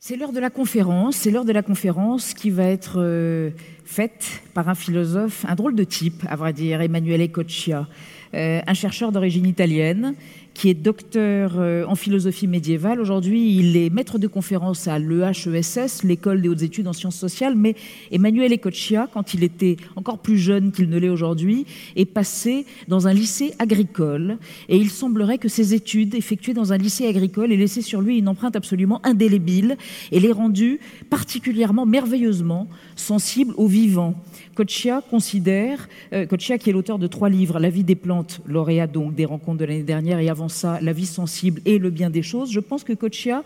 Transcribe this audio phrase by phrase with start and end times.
[0.00, 3.50] C'est l'heure de la conférence, c'est l'heure de la conférence qui va être euh,
[3.84, 7.88] faite par un philosophe, un drôle de type, à vrai dire, Emanuele Coccia,
[8.32, 10.14] euh, un chercheur d'origine italienne
[10.58, 13.00] qui est docteur euh, en philosophie médiévale.
[13.00, 17.54] Aujourd'hui, il est maître de conférence à l'EHESS, l'école des hautes études en sciences sociales,
[17.54, 17.76] mais
[18.10, 21.64] Emmanuel Ecoccia, quand il était encore plus jeune qu'il ne l'est aujourd'hui,
[21.94, 24.38] est passé dans un lycée agricole.
[24.68, 28.18] Et il semblerait que ses études effectuées dans un lycée agricole aient laissé sur lui
[28.18, 29.76] une empreinte absolument indélébile
[30.10, 34.20] et l'ait rendu particulièrement, merveilleusement sensible au vivant.
[34.56, 39.14] Coccia considère, euh, qui est l'auteur de trois livres, La vie des plantes, lauréat donc
[39.14, 42.22] des rencontres de l'année dernière, et avant ça la vie sensible et le bien des
[42.22, 43.42] choses, je pense que Coccia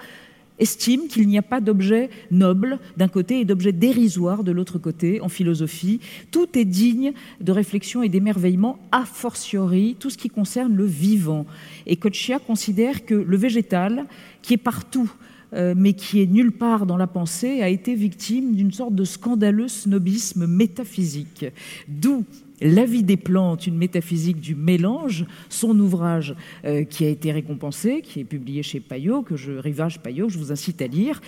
[0.59, 5.21] estime qu'il n'y a pas d'objet noble d'un côté et d'objet dérisoire de l'autre côté
[5.21, 6.01] en philosophie.
[6.31, 11.47] Tout est digne de réflexion et d'émerveillement, a fortiori tout ce qui concerne le vivant.
[11.87, 14.07] Et Coccia considère que le végétal,
[14.43, 15.13] qui est partout,
[15.55, 19.05] euh, mais qui est nulle part dans la pensée, a été victime d'une sorte de
[19.05, 21.47] scandaleux snobisme métaphysique.
[21.89, 22.25] D'où
[22.63, 28.03] la vie des plantes, une métaphysique du mélange, son ouvrage euh, qui a été récompensé,
[28.03, 31.21] qui est publié chez Payot, que je, Rivage Payot, je vous incite à lire,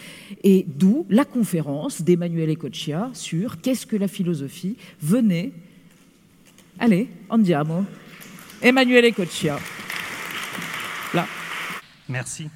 [0.42, 4.76] et d'où la conférence d'Emmanuel Ecoccia sur qu'est-ce que la philosophie.
[5.00, 5.52] Venez,
[6.78, 7.84] allez, andiamo.
[8.62, 9.58] Emmanuel Ecoccia.
[11.12, 11.26] Là.
[12.08, 12.48] Merci.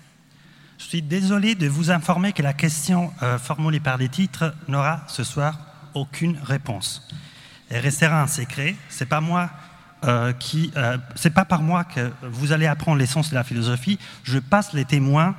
[0.78, 5.04] Je suis désolé de vous informer que la question euh, formulée par les titres n'aura
[5.08, 5.58] ce soir
[5.94, 7.08] aucune réponse
[7.70, 8.77] et restera un secret.
[8.88, 9.50] C'est pas moi
[10.05, 13.98] euh, qui, euh, c'est pas par moi que vous allez apprendre l'essence de la philosophie.
[14.22, 15.34] Je passe les témoins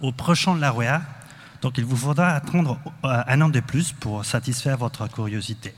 [0.00, 1.02] au prochain lauréat.
[1.62, 5.74] Donc il vous faudra attendre euh, un an de plus pour satisfaire votre curiosité.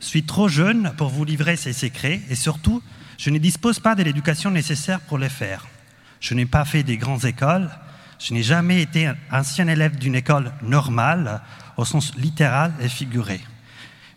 [0.00, 2.82] Je suis trop jeune pour vous livrer ces secrets et surtout,
[3.16, 5.66] je ne dispose pas de l'éducation nécessaire pour les faire.
[6.20, 7.70] Je n'ai pas fait des grandes écoles.
[8.18, 11.40] Je n'ai jamais été ancien élève d'une école normale
[11.78, 13.40] au sens littéral et figuré.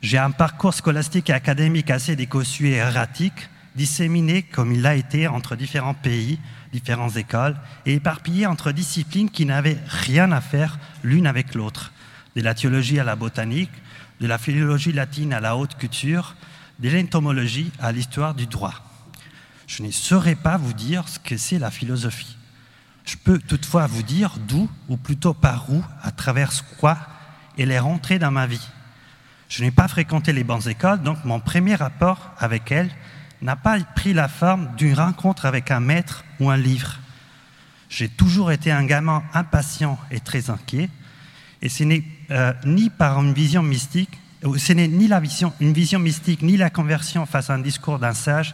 [0.03, 5.28] J'ai un parcours scolastique et académique assez décossu et erratique, disséminé comme il l'a été
[5.30, 6.40] entre différents pays,
[6.74, 7.56] différentes écoles,
[7.86, 11.94] et éparpillé entre disciplines qui n'avaient rien à faire l'une avec l'autre,
[12.36, 13.72] de la théologie à la botanique,
[14.19, 16.35] de la philologie latine à la haute culture,
[16.80, 18.74] de l'entomologie à l'histoire du droit.
[19.68, 22.35] Je ne saurais pas vous dire ce que c'est la philosophie.
[23.06, 26.97] Je peux toutefois vous dire d'où, ou plutôt par où, à travers quoi,
[27.58, 28.68] elle est rentrée dans ma vie.
[29.49, 32.89] Je n'ai pas fréquenté les bonnes écoles, donc mon premier rapport avec elle
[33.41, 36.97] n'a pas pris la forme d'une rencontre avec un maître ou un livre.
[37.89, 40.89] J'ai toujours été un gamin impatient et très inquiet,
[41.61, 44.19] et ce n'est euh, ni par une vision mystique,
[44.57, 45.21] ce n'est ni la
[45.59, 48.53] une vision mystique, ni la conversion face à un discours d'un sage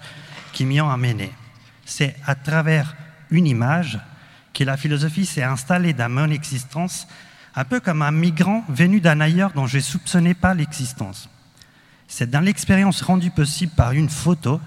[0.53, 1.31] qui m'y ont amené.
[1.85, 2.95] C'est à travers
[3.31, 3.99] une image
[4.53, 7.07] que la philosophie s'est installée dans mon existence
[7.55, 11.29] un peu comme un migrant venu d'un ailleurs dont je ne soupçonnais pas l'existence.
[12.07, 14.59] C'est dans l'expérience rendue possible par une photo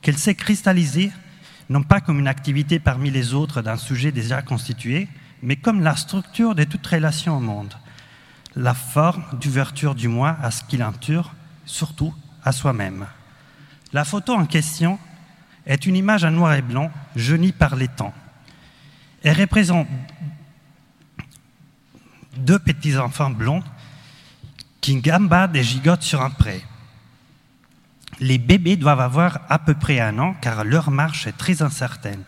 [0.00, 1.12] qu'elle s'est cristallisée,
[1.68, 5.08] non pas comme une activité parmi les autres d'un sujet déjà constitué,
[5.42, 7.74] mais comme la structure de toute relation au monde,
[8.56, 11.32] la forme d'ouverture du moi à ce qu'il entoure,
[11.64, 13.06] surtout à soi-même.
[13.92, 14.98] La photo en question
[15.66, 18.14] est une image en noir et blanc, jeunie par les temps.
[19.22, 19.86] Elle représente
[22.36, 23.62] deux petits enfants blonds
[24.80, 26.64] qui gambadent et gigotent sur un pré.
[28.20, 32.22] Les bébés doivent avoir à peu près un an car leur marche est très incertaine.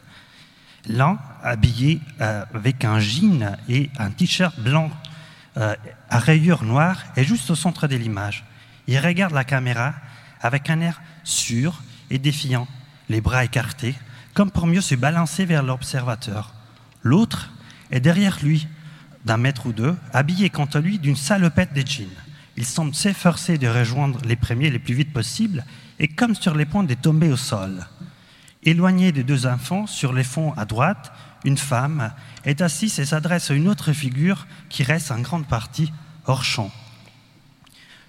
[0.87, 4.91] L'un, habillé euh, avec un jean et un t-shirt blanc
[5.57, 5.75] euh,
[6.11, 8.45] à rayures noires, est juste au centre de l'image.
[8.87, 9.95] Il regarde la caméra
[10.41, 12.69] avec un air sûr et défiant,
[13.09, 13.95] les bras écartés,
[14.35, 16.53] comme pour mieux se balancer vers l'observateur.
[17.03, 17.51] L'autre
[17.91, 18.69] est derrière lui,
[19.25, 22.09] d'un mètre ou deux, habillé quant à lui d'une salopette de jeans.
[22.57, 25.65] Il semble s'efforcer de rejoindre les premiers le plus vite possible
[25.99, 27.87] et comme sur les points de tomber au sol.
[28.63, 31.13] Éloigné des deux enfants, sur les fonds à droite,
[31.45, 32.13] une femme
[32.45, 35.93] est assise et s'adresse à une autre figure qui reste en grande partie
[36.27, 36.71] hors champ.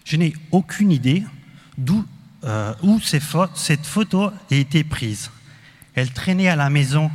[0.05, 1.23] Je n'ai aucune idée
[1.77, 2.05] d'où
[2.43, 2.73] euh,
[3.55, 5.31] cette photo a été prise.
[5.95, 7.11] Elle traînait à la maison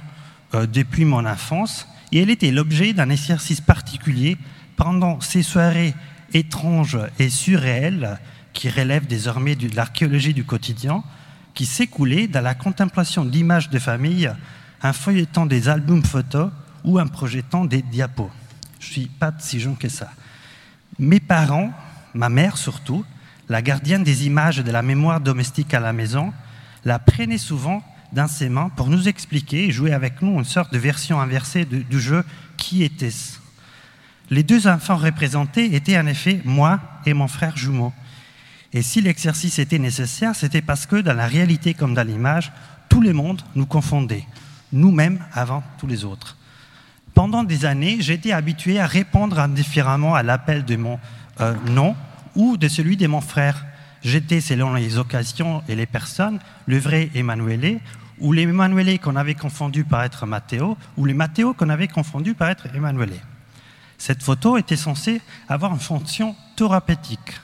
[0.55, 4.37] euh, depuis mon enfance et elle était l'objet d'un exercice particulier
[4.77, 5.95] pendant ces soirées
[6.33, 8.19] étranges et surréelles
[8.53, 11.05] qui relèvent désormais de l'archéologie du quotidien,
[11.55, 14.31] qui s'écoulaient dans la contemplation d'images de famille,
[14.83, 16.51] un feuilletant des albums photos
[16.85, 18.31] ou un projetant des diapos.
[18.79, 20.11] Je suis pas si jeune que ça.
[20.99, 21.73] Mes parents,
[22.15, 23.05] ma mère surtout,
[23.49, 26.33] la gardienne des images de la mémoire domestique à la maison,
[26.85, 30.73] la prenaient souvent dans ses mains pour nous expliquer et jouer avec nous une sorte
[30.73, 32.25] de version inversée du jeu
[32.57, 33.39] Qui était-ce
[34.31, 37.93] Les deux enfants représentés étaient en effet moi et mon frère jumeau.
[38.73, 42.53] Et si l'exercice était nécessaire, c'était parce que dans la réalité comme dans l'image,
[42.89, 44.27] tout le monde nous confondait,
[44.73, 46.37] nous-mêmes avant tous les autres.
[47.15, 50.99] Pendant des années, j'étais habitué à répondre indifféremment à l'appel de mon
[51.41, 51.97] euh, nom
[52.37, 53.67] ou de celui de mon frère.
[54.03, 57.81] J'étais, selon les occasions et les personnes, le vrai Emmanuelé,
[58.21, 62.51] ou l'Emmanuelé qu'on avait confondu par être Matteo, ou le Matteo qu'on avait confondu par
[62.51, 63.21] être Emmanuelé.
[63.99, 67.41] Cette photo était censée avoir une fonction thérapeutique,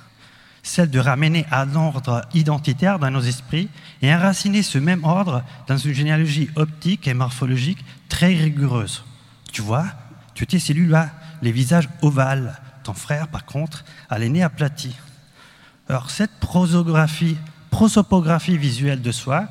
[0.62, 3.69] celle de ramener à l'ordre identitaire dans nos esprits
[4.02, 9.05] et enraciner ce même ordre dans une généalogie optique et morphologique très rigoureuse.
[9.52, 9.87] Tu vois,
[10.34, 11.11] tu étais celui-là,
[11.43, 12.61] les visages ovales.
[12.82, 14.96] Ton frère, par contre, a les nez aplatis.
[15.88, 17.38] Alors, cette prosopographie
[18.58, 19.49] visuelle de soi,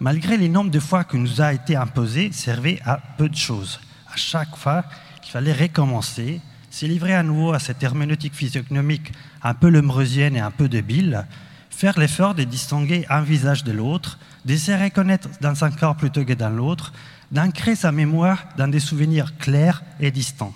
[0.00, 3.80] malgré les nombres de fois que nous a été imposée, servait à peu de choses.
[4.12, 4.84] À chaque fois,
[5.24, 9.12] il fallait recommencer, se livrer à nouveau à cette herméneutique physiognomique
[9.42, 11.26] un peu lemreusienne et un peu débile,
[11.70, 16.24] faire l'effort de distinguer un visage de l'autre, de se reconnaître dans un corps plutôt
[16.24, 16.92] que dans l'autre,
[17.32, 20.54] d'ancrer sa mémoire dans des souvenirs clairs et distants.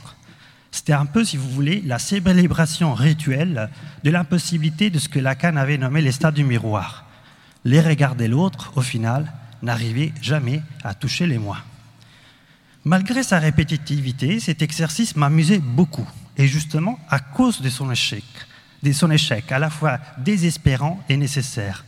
[0.70, 3.70] C'était un peu, si vous voulez, la célébration rituelle
[4.04, 7.07] de l'impossibilité de ce que Lacan avait nommé les du miroir.
[7.64, 9.32] Les regards de l'autre, au final,
[9.62, 11.58] n'arrivaient jamais à toucher les moi.
[12.84, 18.24] Malgré sa répétitivité, cet exercice m'amusait beaucoup, et justement à cause de son échec,
[18.82, 21.84] de son échec à la fois désespérant et nécessaire.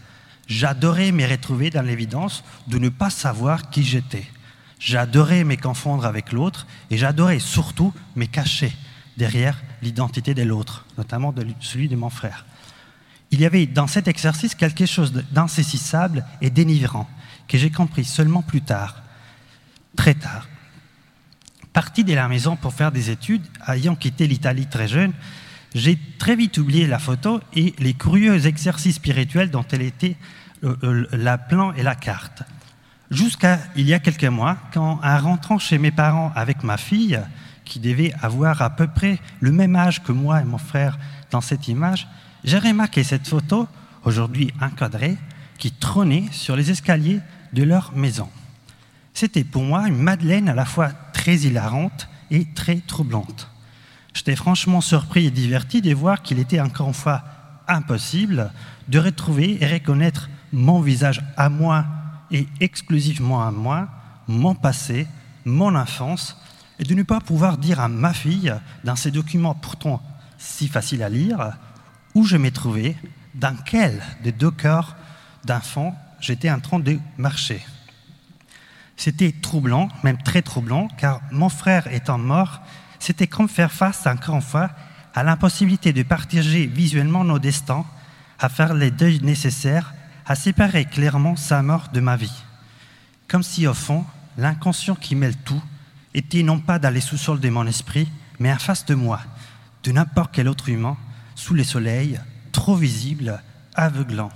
[0.46, 4.26] J'adorais me retrouver dans l'évidence de ne pas savoir qui j'étais.
[4.81, 8.73] J'adorais me confondre avec l'autre et j'adorais surtout me cacher
[9.16, 12.44] derrière l'identité de l'autre, notamment de celui de mon frère.
[13.30, 17.08] Il y avait dans cet exercice quelque chose d'insaisissable et dénigrant
[17.46, 19.02] que j'ai compris seulement plus tard,
[19.96, 20.46] très tard
[21.72, 25.12] parti de la maison pour faire des études, ayant quitté l'Italie très jeune,
[25.74, 30.16] j'ai très vite oublié la photo et les curieux exercices spirituels dont elle était
[30.64, 32.42] euh, euh, la plan et la carte.
[33.10, 37.20] Jusqu'à il y a quelques mois, quand en rentrant chez mes parents avec ma fille,
[37.64, 40.98] qui devait avoir à peu près le même âge que moi et mon frère
[41.30, 42.08] dans cette image,
[42.44, 43.69] j'ai remarqué cette photo,
[44.04, 45.16] aujourd'hui encadrée,
[45.58, 47.20] qui trônait sur les escaliers
[47.52, 48.28] de leur maison.
[49.12, 53.50] C'était pour moi une Madeleine à la fois très hilarante et très troublante.
[54.14, 57.22] J'étais franchement surpris et diverti de voir qu'il était encore une fois
[57.69, 58.50] impossible
[58.88, 61.84] de retrouver et reconnaître mon visage à moi
[62.31, 63.88] et exclusivement à moi,
[64.26, 65.06] mon passé,
[65.44, 66.37] mon enfance,
[66.78, 68.54] et de ne pas pouvoir dire à ma fille,
[68.84, 70.02] dans ces documents pourtant
[70.38, 71.52] si faciles à lire,
[72.14, 72.96] où je m'ai trouvé,
[73.34, 74.96] dans quel des deux corps
[75.44, 77.64] d'enfant j'étais en train de marcher.
[78.96, 82.60] C'était troublant, même très troublant, car mon frère étant mort,
[82.98, 84.70] c'était comme faire face encore une fois
[85.14, 87.84] à l'impossibilité de partager visuellement nos destins,
[88.38, 89.94] à faire les deuils nécessaires,
[90.26, 92.44] à séparer clairement sa mort de ma vie.
[93.26, 94.04] Comme si au fond,
[94.36, 95.62] l'inconscient qui mêle tout
[96.14, 98.08] était non pas dans les sous-sols de mon esprit,
[98.38, 99.20] mais en face de moi,
[99.82, 100.96] de n'importe quel autre humain,
[101.40, 102.20] sous les soleils,
[102.52, 103.42] trop visible,
[103.75, 104.28] aveuglant.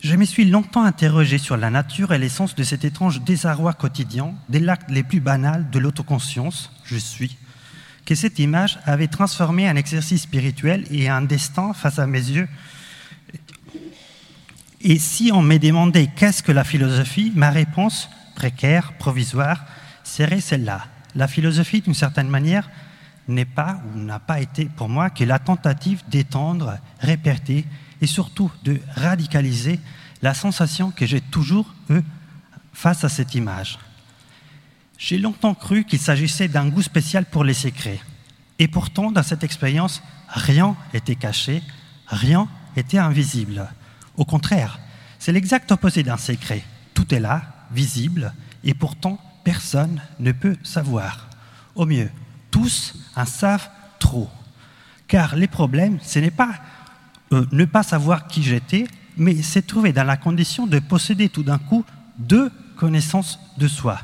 [0.00, 4.34] Je me suis longtemps interrogé sur la nature et l'essence de cet étrange désarroi quotidien,
[4.48, 7.36] des l'actes les plus banals de l'autoconscience, je suis,
[8.06, 12.48] que cette image avait transformé un exercice spirituel et un destin face à mes yeux.
[14.80, 19.64] Et si on me demandait qu'est-ce que la philosophie, ma réponse, précaire, provisoire,
[20.04, 20.86] serait celle-là.
[21.16, 22.70] La philosophie, d'une certaine manière,
[23.28, 27.64] n'est pas ou n'a pas été pour moi que la tentative d'étendre, répéter
[28.00, 29.80] et surtout de radicaliser
[30.22, 32.02] la sensation que j'ai toujours eue
[32.72, 33.78] face à cette image.
[34.98, 38.00] J'ai longtemps cru qu'il s'agissait d'un goût spécial pour les secrets.
[38.58, 41.62] Et pourtant, dans cette expérience, rien n'était caché,
[42.06, 43.68] rien n'était invisible.
[44.16, 44.78] Au contraire,
[45.18, 46.62] c'est l'exact opposé d'un secret.
[46.94, 51.28] Tout est là, visible, et pourtant, personne ne peut savoir.
[51.74, 52.10] Au mieux,
[52.54, 53.68] tous en savent
[53.98, 54.30] trop.
[55.08, 56.54] Car les problèmes, ce n'est pas
[57.32, 61.42] euh, ne pas savoir qui j'étais, mais s'est trouvé dans la condition de posséder tout
[61.42, 61.84] d'un coup
[62.16, 63.98] deux connaissances de soi,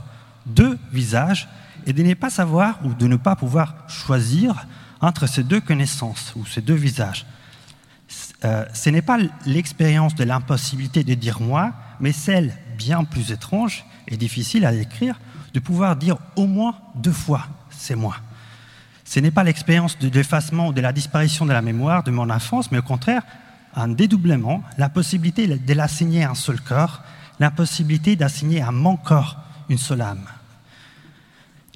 [0.46, 1.48] deux visages,
[1.86, 4.66] et de ne pas savoir ou de ne pas pouvoir choisir
[5.00, 7.26] entre ces deux connaissances ou ces deux visages.
[8.44, 13.84] Euh, ce n'est pas l'expérience de l'impossibilité de dire moi, mais celle bien plus étrange
[14.08, 15.20] et difficile à décrire
[15.54, 18.16] de pouvoir dire au moins deux fois c'est moi.
[19.10, 22.30] Ce n'est pas l'expérience de l'effacement ou de la disparition de la mémoire de mon
[22.30, 23.24] enfance, mais au contraire,
[23.74, 27.02] un dédoublement, la possibilité de l'assigner à un seul corps,
[27.40, 29.36] l'impossibilité d'assigner à mon corps
[29.68, 30.28] une seule âme.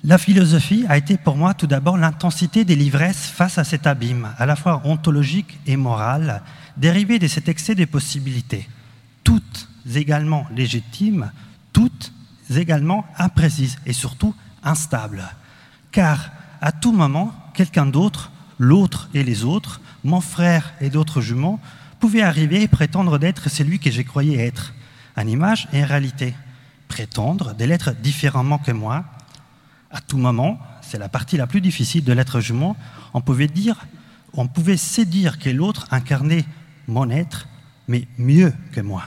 [0.04, 4.28] La philosophie a été pour moi tout d'abord l'intensité des livresses face à cet abîme,
[4.38, 6.40] à la fois ontologique et moral,
[6.76, 8.68] dérivé de cet excès de possibilités,
[9.24, 11.32] toutes également légitimes,
[11.72, 12.12] toutes
[12.54, 15.24] également imprécises et surtout instables.
[15.90, 16.30] Car
[16.64, 21.60] à tout moment, quelqu'un d'autre, l'autre et les autres, mon frère et d'autres jumeaux,
[22.00, 24.72] pouvaient arriver et prétendre d'être celui que j'ai croyais être,
[25.14, 26.32] en image et en réalité.
[26.88, 29.04] Prétendre de l'être différemment que moi,
[29.90, 32.76] à tout moment, c'est la partie la plus difficile de l'être jumeau,
[33.12, 33.84] on pouvait dire,
[34.32, 36.46] on pouvait se dire que l'autre incarnait
[36.88, 37.46] mon être,
[37.88, 39.02] mais mieux que moi.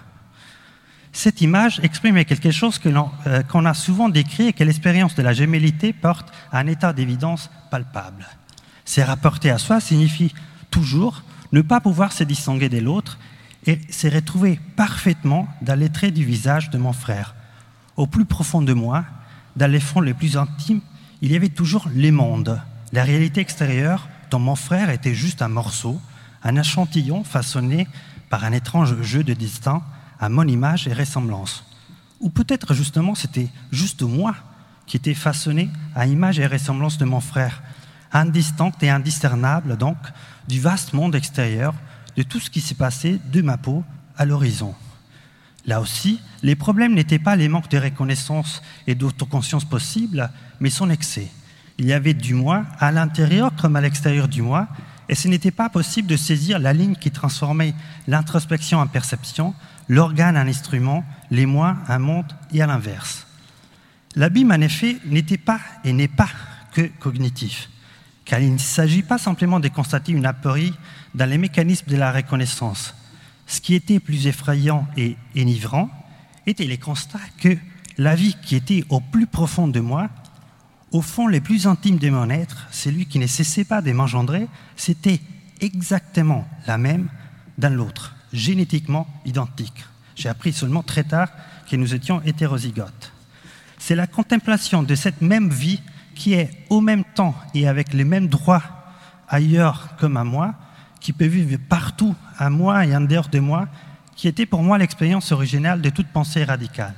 [1.17, 5.33] Cette image exprimait quelque chose euh, qu'on a souvent décrit et que l'expérience de la
[5.33, 8.27] gémellité porte à un état d'évidence palpable.
[8.85, 10.31] Se rapporter à soi signifie
[10.69, 13.17] toujours ne pas pouvoir se distinguer de l'autre
[13.65, 17.33] et se retrouver parfaitement dans les traits du visage de mon frère.
[17.95, 19.03] Au plus profond de moi,
[19.55, 20.81] dans les fonds les plus intimes,
[21.23, 22.61] il y avait toujours les mondes,
[22.93, 25.99] la réalité extérieure dont mon frère était juste un morceau,
[26.43, 27.87] un échantillon façonné
[28.29, 29.81] par un étrange jeu de destin
[30.19, 31.63] à mon image et ressemblance.
[32.19, 34.35] Ou peut-être justement c'était juste moi
[34.85, 37.61] qui était façonné à image et ressemblance de mon frère,
[38.11, 39.97] indistinct et indiscernable donc
[40.47, 41.73] du vaste monde extérieur,
[42.15, 43.83] de tout ce qui s'est passé de ma peau
[44.17, 44.73] à l'horizon.
[45.65, 50.29] Là aussi, les problèmes n'étaient pas les manques de reconnaissance et d'autoconscience possibles,
[50.61, 51.27] mais son excès.
[51.77, 54.67] Il y avait du moi à l'intérieur comme à l'extérieur du moi,
[55.09, 57.73] et ce n'était pas possible de saisir la ligne qui transformait
[58.07, 59.53] l'introspection en perception,
[59.89, 63.25] l'organe en instrument, les moi en monde et à l'inverse.
[64.15, 66.29] L'abîme, en effet, n'était pas et n'est pas
[66.73, 67.69] que cognitif,
[68.25, 70.73] car il ne s'agit pas simplement de constater une aporie
[71.13, 72.93] dans les mécanismes de la reconnaissance,
[73.45, 75.89] ce qui était plus effrayant et enivrant
[76.45, 77.57] était les constats que
[77.97, 80.09] la vie qui était au plus profond de moi,
[80.91, 84.47] au fond les plus intimes de mon être, celui qui ne cessait pas de m'engendrer,
[84.75, 85.19] c'était
[85.61, 87.09] exactement la même
[87.57, 89.85] dans l'autre, génétiquement identique.
[90.15, 91.29] J'ai appris seulement très tard
[91.69, 93.11] que nous étions hétérozygotes.
[93.77, 95.81] C'est la contemplation de cette même vie
[96.15, 98.63] qui est au même temps et avec les mêmes droits
[99.29, 100.55] ailleurs comme à moi,
[100.99, 103.67] qui peut vivre partout, à moi et en dehors de moi,
[104.15, 106.95] qui était pour moi l'expérience originale de toute pensée radicale.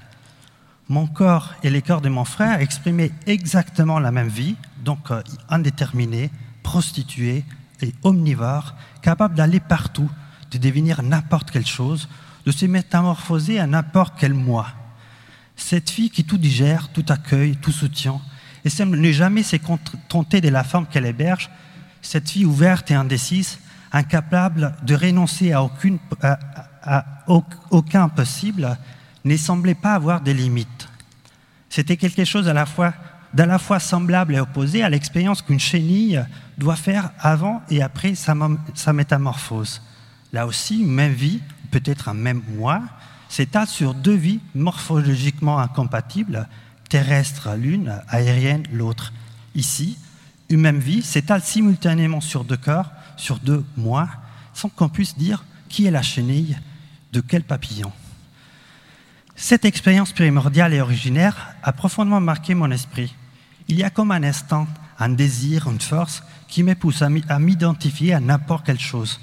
[0.87, 5.21] Mon corps et les corps de mon frère exprimaient exactement la même vie, donc euh,
[5.49, 6.31] indéterminé,
[6.63, 7.43] prostitué
[7.81, 10.09] et omnivore, capable d'aller partout,
[10.51, 12.09] de devenir n'importe quelle chose,
[12.45, 14.67] de se métamorphoser à n'importe quel moi.
[15.55, 18.21] Cette fille qui tout digère, tout accueille, tout soutient,
[18.65, 21.49] et semble ne jamais se contenter de la forme qu'elle héberge,
[22.01, 23.59] cette fille ouverte et indécise,
[23.91, 25.69] incapable de renoncer à,
[27.71, 28.77] aucun possible,
[29.25, 30.87] ne semblait pas avoir de limites.
[31.69, 32.93] C'était quelque chose à la fois,
[33.33, 36.23] d'à la fois semblable et opposé à l'expérience qu'une chenille
[36.57, 39.81] doit faire avant et après sa métamorphose.
[40.33, 42.81] Là aussi, une même vie, peut-être un même moi,
[43.29, 46.47] s'étale sur deux vies morphologiquement incompatibles,
[46.89, 49.13] terrestre l'une, aérienne l'autre.
[49.55, 49.97] Ici,
[50.49, 54.09] une même vie s'étale simultanément sur deux corps, sur deux mois,
[54.53, 56.57] sans qu'on puisse dire qui est la chenille
[57.13, 57.91] de quel papillon.
[59.35, 63.15] Cette expérience primordiale et originaire a profondément marqué mon esprit.
[63.67, 64.67] Il y a comme un instant,
[64.99, 69.19] un désir, une force qui me pousse à m'identifier à n'importe quelle chose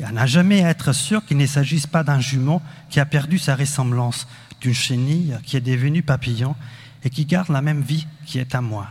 [0.00, 3.38] et à ne jamais être sûr qu'il ne s'agisse pas d'un jumeau qui a perdu
[3.38, 4.28] sa ressemblance,
[4.60, 6.54] d'une chenille qui est devenue papillon
[7.04, 8.88] et qui garde la même vie qui est à moi.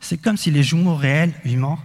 [0.00, 1.78] C'est comme si les jumeaux réels, humains,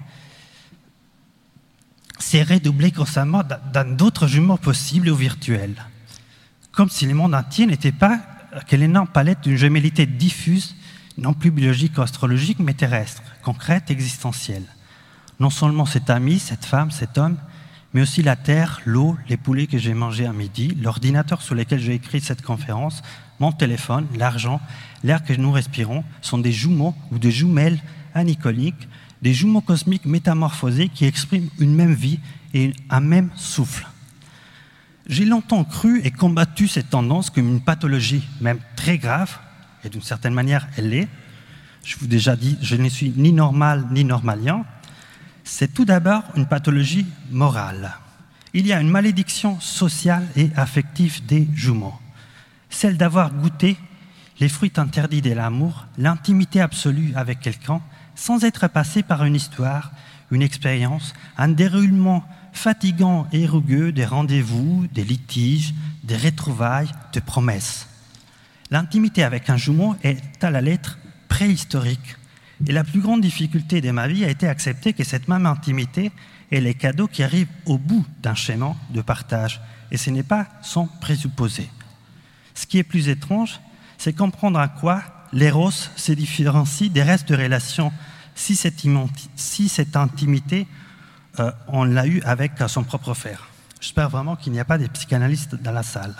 [2.17, 3.43] s'est redoublé constamment
[3.74, 5.86] dans d'autres jumeaux possibles ou virtuels,
[6.72, 8.19] comme si le monde entier n'était pas
[8.67, 10.75] que l'énorme palette d'une gémellité diffuse,
[11.17, 14.65] non plus biologique ou astrologique, mais terrestre, concrète, existentielle.
[15.39, 17.38] Non seulement cet ami, cette femme, cet homme,
[17.93, 21.79] mais aussi la terre, l'eau, les poulets que j'ai mangés à midi, l'ordinateur sur lequel
[21.79, 23.01] j'ai écrit cette conférence,
[23.39, 24.60] mon téléphone, l'argent,
[25.03, 27.79] l'air que nous respirons sont des jumeaux ou des jumelles
[28.13, 28.88] anicoliques
[29.22, 32.19] des jumeaux cosmiques métamorphosés qui expriment une même vie
[32.53, 33.88] et un même souffle.
[35.08, 39.38] J'ai longtemps cru et combattu cette tendance comme une pathologie, même très grave,
[39.84, 41.08] et d'une certaine manière elle l'est.
[41.84, 44.65] Je vous ai déjà dit, je ne suis ni normal ni normalien.
[45.51, 47.98] C'est tout d'abord une pathologie morale.
[48.53, 52.00] Il y a une malédiction sociale et affective des jumeaux,
[52.70, 53.75] celle d'avoir goûté
[54.39, 57.82] les fruits interdits de l'amour, l'intimité absolue avec quelqu'un,
[58.15, 59.91] sans être passé par une histoire,
[60.29, 67.88] une expérience, un déroulement fatigant et rugueux des rendez-vous, des litiges, des retrouvailles, des promesses.
[68.70, 72.18] L'intimité avec un jumeau est à la lettre préhistorique
[72.68, 76.12] Et la plus grande difficulté de ma vie a été d'accepter que cette même intimité
[76.51, 79.62] est les cadeaux qui arrivent au bout d'un schéma de partage.
[79.92, 81.70] Et ce n'est pas sans présupposé.
[82.54, 83.60] Ce qui est plus étrange,
[83.98, 87.92] c'est comprendre à quoi l'éros se différencie des restes de relations
[88.36, 90.66] si cette, intimité,
[91.39, 93.50] euh, on l'a eu avec son propre frère.
[93.82, 96.16] J'espère vraiment qu'il n'y a pas des psychanalystes dans la salle.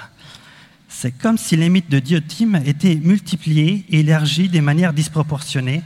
[0.90, 5.82] C'est comme si les mythes de Diotime étaient multipliés et élargis de manière disproportionnée,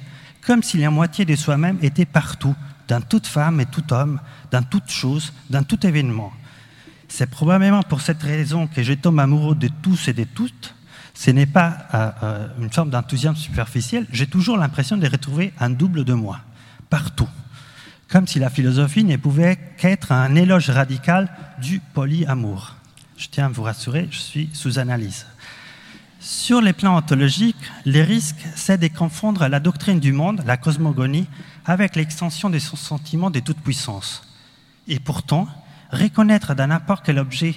[0.45, 2.55] comme si la moitié de soi-même était partout,
[2.87, 4.19] dans toute femme et tout homme,
[4.51, 6.33] dans toute chose, dans tout événement.
[7.07, 10.75] C'est probablement pour cette raison que je tombe amoureux de tous et de toutes.
[11.13, 14.07] Ce n'est pas euh, euh, une forme d'enthousiasme superficiel.
[14.11, 16.39] J'ai toujours l'impression de retrouver un double de moi,
[16.89, 17.29] partout.
[18.07, 21.29] Comme si la philosophie ne pouvait qu'être un éloge radical
[21.61, 22.75] du polyamour.
[23.17, 25.25] Je tiens à vous rassurer, je suis sous analyse.
[26.23, 31.27] Sur les plans ontologiques, les risques, c'est de confondre la doctrine du monde, la cosmogonie,
[31.65, 34.25] avec l'extension de son sentiment de toute puissance.
[34.87, 35.49] Et pourtant,
[35.91, 37.55] reconnaître dans n'importe quel objet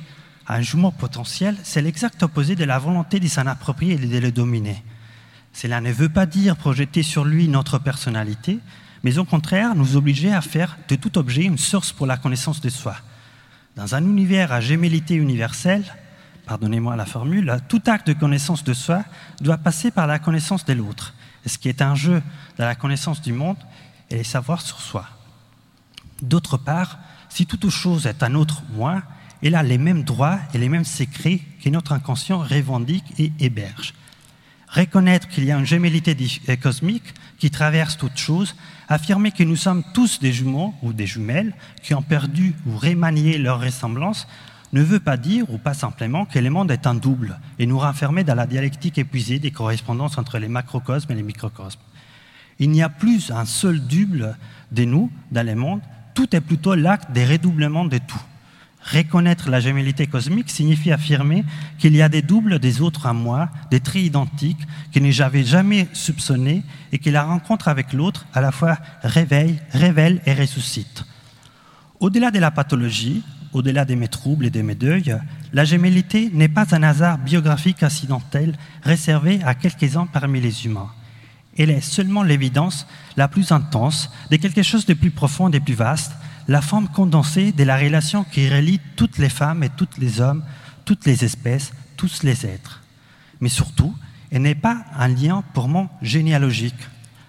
[0.48, 4.32] un jumeau potentiel, c'est l'exact opposé de la volonté de s'en approprier et de le
[4.32, 4.82] dominer.
[5.52, 8.58] Cela ne veut pas dire projeter sur lui notre personnalité,
[9.04, 12.60] mais au contraire nous obliger à faire de tout objet une source pour la connaissance
[12.60, 12.96] de soi.
[13.76, 15.84] Dans un univers à gémellité universelle,
[16.46, 19.04] pardonnez-moi la formule, tout acte de connaissance de soi
[19.40, 21.14] doit passer par la connaissance de l'autre.
[21.44, 22.22] Ce qui est un jeu
[22.56, 23.58] dans la connaissance du monde
[24.10, 25.06] et les savoirs sur soi.
[26.22, 26.98] D'autre part,
[27.28, 29.02] si toute chose est un autre moi,
[29.42, 33.92] elle a les mêmes droits et les mêmes secrets que notre inconscient revendique et héberge.
[34.68, 36.16] Reconnaître qu'il y a une gémellité
[36.56, 38.54] cosmique qui traverse toute chose
[38.88, 43.38] affirmer que nous sommes tous des jumeaux ou des jumelles qui ont perdu ou remanié
[43.38, 44.26] leur ressemblance
[44.76, 47.78] ne veut pas dire, ou pas simplement, que le monde est un double et nous
[47.78, 51.80] renfermer dans la dialectique épuisée des correspondances entre les macrocosmes et les microcosmes.
[52.58, 54.36] Il n'y a plus un seul double
[54.72, 55.80] de nous dans le monde,
[56.14, 58.20] tout est plutôt l'acte des redoublements de tout.
[58.92, 61.44] Reconnaître la gémellité cosmique signifie affirmer
[61.78, 65.88] qu'il y a des doubles des autres à moi, des traits identiques que n'avais jamais
[65.92, 71.04] soupçonnés et que la rencontre avec l'autre à la fois réveille, révèle et ressuscite.
[71.98, 73.24] Au-delà de la pathologie,
[73.56, 75.16] au-delà de mes troubles et de mes deuils,
[75.54, 80.90] la gémellité n'est pas un hasard biographique accidentel réservé à quelques-uns parmi les humains.
[81.56, 85.72] Elle est seulement l'évidence la plus intense de quelque chose de plus profond et plus
[85.72, 86.12] vaste,
[86.48, 90.44] la forme condensée de la relation qui relie toutes les femmes et tous les hommes,
[90.84, 92.82] toutes les espèces, tous les êtres.
[93.40, 93.96] Mais surtout,
[94.30, 96.88] elle n'est pas un lien purement généalogique.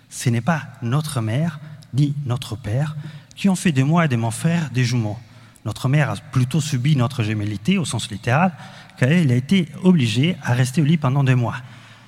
[0.10, 1.62] Ce n'est pas notre mère
[1.94, 2.98] ni notre père
[3.34, 5.18] qui ont fait de moi et de mon frère des jumeaux.
[5.67, 8.53] Notre mère a plutôt subi notre gémellité au sens littéral,
[8.97, 11.58] car elle a été obligée à rester au lit pendant deux mois,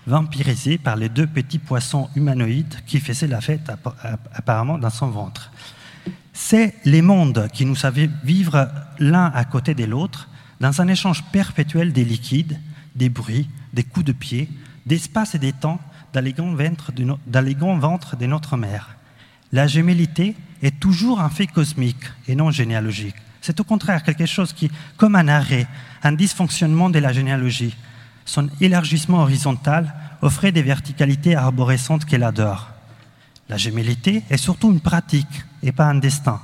[0.07, 3.69] vampirisée par les deux petits poissons humanoïdes qui faisaient la fête
[4.33, 5.51] apparemment dans son ventre.
[6.31, 10.29] C'est les mondes qui nous savaient vivre l'un à côté de l'autre,
[10.61, 12.57] dans un échange perpétuel des liquides,
[12.95, 14.47] des bruits, des coups de pied,
[14.85, 15.81] d'espace et des temps
[16.13, 18.95] dans les grands ventres de, de notre mère.
[19.51, 23.15] La gémellité est toujours un fait cosmique et non généalogique.
[23.49, 25.65] C'est au contraire quelque chose qui, comme un arrêt,
[26.03, 27.75] un dysfonctionnement de la généalogie,
[28.23, 32.69] son élargissement horizontal offrait des verticalités arborescentes qu'elle adore.
[33.49, 36.39] La gémellité est surtout une pratique et pas un destin,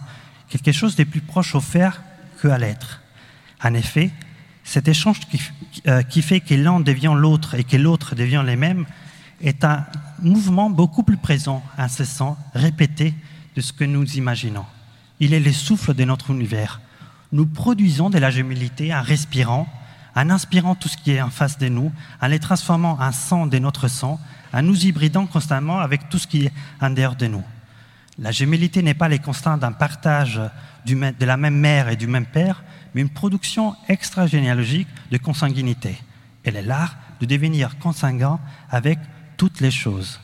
[0.50, 2.02] quelque chose de plus proche au faire
[2.42, 3.02] qu'à l'être.
[3.64, 4.10] En effet,
[4.64, 5.20] cet échange
[5.86, 8.88] euh, qui, fait que l'un devient l'autre et que l'autre devient les mêmes
[9.42, 9.86] est un
[10.24, 13.14] mouvement beaucoup plus présent, incessant, répété
[13.56, 14.66] de ce que nous imaginons.
[15.20, 16.82] Il est le souffle de notre univers.
[17.36, 19.68] Nous produisons de la gémellité en respirant,
[20.16, 23.46] en inspirant tout ce qui est en face de nous, en les transformant en sang
[23.46, 24.22] de notre sang,
[24.54, 27.44] en nous hybridant constamment avec tout ce qui est en dehors de nous.
[28.20, 30.40] La gémellité n'est pas les constants d'un partage
[30.86, 36.02] de la même mère et du même père, mais une production extra-généalogique de consanguinité.
[36.46, 38.98] Elle est l'art de devenir consanguin avec
[39.36, 40.22] toutes les choses.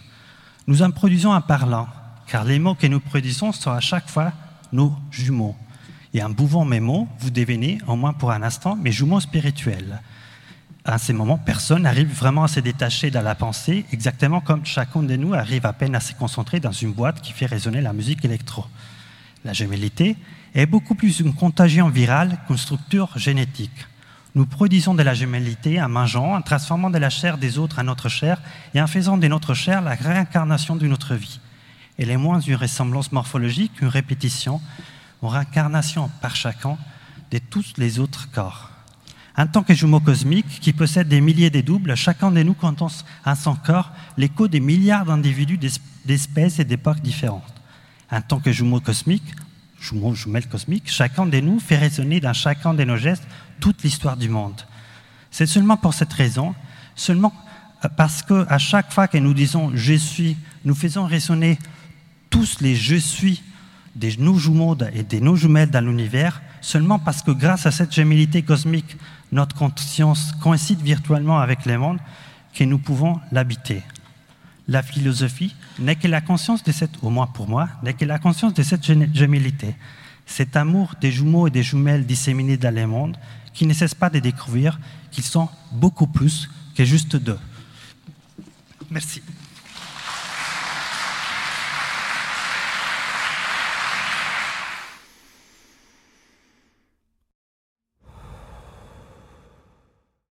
[0.66, 1.90] Nous en produisons en parlant,
[2.28, 4.32] car les mots que nous produisons sont à chaque fois
[4.72, 5.58] nos jumeaux.
[6.14, 10.02] Et en bouvant mes mots, vous devenez, au moins pour un instant, mes jumeaux spirituels
[10.84, 15.04] à ces moments, personne n'arrive vraiment à se détacher de la pensée, exactement comme chacun
[15.04, 17.94] de nous arrive à peine à se concentrer dans une boîte qui fait résonner la
[17.94, 18.66] musique électro.
[19.46, 20.16] La gémellité
[20.56, 23.88] est beaucoup plus une contagion virale qu'une structure génétique.
[24.34, 27.84] Nous produisons de la gémellité en mangeant, en transformant de la chair des autres en
[27.84, 28.42] notre chair
[28.74, 31.40] et en faisant de notre chair la réincarnation de notre vie.
[32.00, 34.62] Elle est moins une ressemblance morphologique qu'une répétition,
[35.22, 36.78] une réincarnation par chacun
[37.32, 38.70] de tous les autres corps.
[39.38, 42.88] En tant que jumeau cosmique qui possède des milliers de doubles, chacun de nous contient
[43.26, 45.58] en son corps l'écho des milliards d'individus
[46.06, 47.54] d'espèces et d'époques différentes.
[48.12, 49.34] En tant que jumeau cosmique,
[49.80, 53.26] jumeau, jumelle cosmique, chacun de nous fait résonner dans chacun de nos gestes
[53.62, 54.62] toute l'histoire du monde.
[55.32, 56.54] C'est seulement pour cette raison,
[56.94, 57.34] seulement
[57.96, 61.58] parce qu'à chaque fois que nous disons je suis, nous faisons résonner
[62.30, 63.42] tous les je suis
[63.96, 67.94] des nos jumeaux et des nos jumelles dans l'univers, seulement parce que grâce à cette
[67.94, 68.98] gémilité cosmique,
[69.32, 72.00] notre conscience coïncide virtuellement avec le monde,
[72.54, 73.84] que nous pouvons l'habiter.
[74.68, 78.20] La philosophie n'est que la conscience de cette, au moins pour moi, n'est que la
[78.20, 79.76] conscience de cette gémilité,
[80.26, 83.18] cet amour des jumeaux et des jumelles disséminés dans le monde,
[83.54, 84.80] qui ne cesse pas de découvrir
[85.12, 87.40] qu'ils sont beaucoup plus que juste deux.
[88.90, 89.22] Merci.